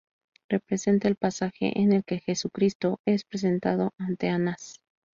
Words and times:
Representa 0.49 1.07
el 1.07 1.15
pasaje 1.15 1.79
en 1.79 1.93
el 1.93 2.03
que 2.03 2.17
Jesucristo 2.21 2.99
es 3.05 3.23
presentado 3.23 3.91
ante 3.99 4.29
Anás. 4.29 4.77